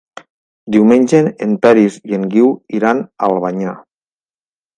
Diumenge 0.75 1.19
en 1.47 1.53
Peris 1.65 1.99
i 2.13 2.17
en 2.19 2.25
Guiu 2.33 2.49
iran 2.79 3.05
a 3.05 3.27
Albanyà. 3.29 3.77